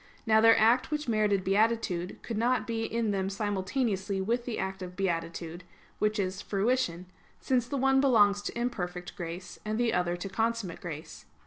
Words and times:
Now 0.25 0.41
their 0.41 0.57
act 0.57 0.89
which 0.89 1.07
merited 1.07 1.43
beatitude 1.43 2.17
could 2.23 2.35
not 2.39 2.65
be 2.65 2.85
in 2.85 3.11
them 3.11 3.29
simultaneously 3.29 4.19
with 4.19 4.45
the 4.45 4.57
act 4.57 4.81
of 4.81 4.95
beatitude, 4.95 5.63
which 5.99 6.17
is 6.17 6.41
fruition; 6.41 7.05
since 7.39 7.67
the 7.67 7.77
one 7.77 8.01
belongs 8.01 8.41
to 8.41 8.57
imperfect 8.59 9.15
grace, 9.15 9.59
and 9.63 9.79
the 9.79 9.93
other 9.93 10.17
to 10.17 10.27
consummate 10.27 10.81
grace. 10.81 11.27